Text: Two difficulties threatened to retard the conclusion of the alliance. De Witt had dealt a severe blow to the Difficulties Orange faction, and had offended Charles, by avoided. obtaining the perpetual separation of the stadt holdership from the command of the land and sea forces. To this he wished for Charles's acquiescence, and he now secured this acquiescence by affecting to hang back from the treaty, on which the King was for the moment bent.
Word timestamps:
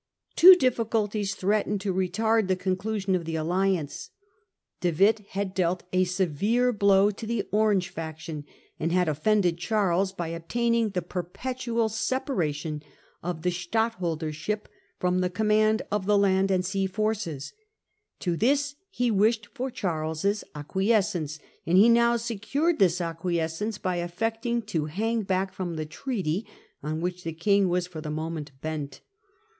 Two 0.35 0.55
difficulties 0.55 1.35
threatened 1.35 1.79
to 1.81 1.93
retard 1.93 2.47
the 2.47 2.55
conclusion 2.55 3.13
of 3.13 3.23
the 3.25 3.35
alliance. 3.35 4.09
De 4.79 4.89
Witt 4.91 5.19
had 5.37 5.53
dealt 5.53 5.83
a 5.93 6.05
severe 6.05 6.73
blow 6.73 7.11
to 7.11 7.27
the 7.27 7.35
Difficulties 7.35 7.49
Orange 7.55 7.89
faction, 7.89 8.45
and 8.79 8.91
had 8.91 9.07
offended 9.07 9.59
Charles, 9.59 10.11
by 10.11 10.29
avoided. 10.29 10.41
obtaining 10.43 10.89
the 10.89 11.03
perpetual 11.03 11.87
separation 11.87 12.81
of 13.21 13.43
the 13.43 13.51
stadt 13.51 13.99
holdership 14.01 14.61
from 14.97 15.19
the 15.19 15.29
command 15.29 15.83
of 15.91 16.07
the 16.07 16.17
land 16.17 16.49
and 16.49 16.65
sea 16.65 16.87
forces. 16.87 17.53
To 18.21 18.35
this 18.35 18.73
he 18.89 19.11
wished 19.11 19.49
for 19.53 19.69
Charles's 19.69 20.43
acquiescence, 20.55 21.37
and 21.67 21.77
he 21.77 21.89
now 21.89 22.15
secured 22.17 22.79
this 22.79 23.01
acquiescence 23.01 23.77
by 23.77 23.97
affecting 23.97 24.63
to 24.63 24.85
hang 24.85 25.21
back 25.21 25.53
from 25.53 25.75
the 25.75 25.85
treaty, 25.85 26.47
on 26.81 27.01
which 27.01 27.23
the 27.23 27.33
King 27.33 27.69
was 27.69 27.85
for 27.85 28.01
the 28.01 28.09
moment 28.09 28.49
bent. 28.61 29.01